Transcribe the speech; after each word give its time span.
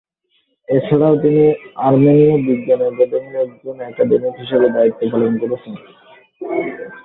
এছাড়াও 0.69 1.15
তিনি 1.23 1.43
আর্মেনীয় 1.87 2.35
বিজ্ঞান 2.47 2.81
একাডেমির 2.89 3.35
একজন 3.43 3.75
একাডেমিক 3.83 4.33
হিসেবে 4.41 4.67
দায়িত্ব 4.75 5.01
পালন 5.11 5.33
করেছেন। 5.41 5.73